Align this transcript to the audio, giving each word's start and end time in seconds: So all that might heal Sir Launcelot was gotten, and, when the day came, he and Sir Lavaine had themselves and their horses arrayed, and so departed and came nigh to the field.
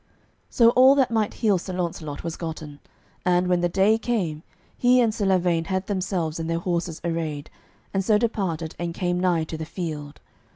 So 0.49 0.71
all 0.71 0.95
that 0.95 1.11
might 1.11 1.35
heal 1.35 1.59
Sir 1.59 1.73
Launcelot 1.73 2.23
was 2.23 2.35
gotten, 2.35 2.79
and, 3.23 3.47
when 3.47 3.61
the 3.61 3.69
day 3.69 3.99
came, 3.99 4.41
he 4.75 4.99
and 4.99 5.13
Sir 5.13 5.27
Lavaine 5.27 5.65
had 5.65 5.85
themselves 5.85 6.39
and 6.39 6.49
their 6.49 6.57
horses 6.57 6.99
arrayed, 7.03 7.51
and 7.93 8.03
so 8.03 8.17
departed 8.17 8.73
and 8.79 8.95
came 8.95 9.19
nigh 9.19 9.43
to 9.43 9.57
the 9.59 9.63
field. 9.63 10.19